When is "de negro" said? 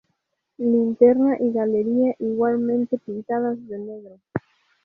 3.67-4.19